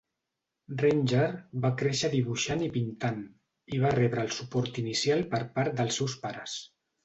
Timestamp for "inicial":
4.87-5.25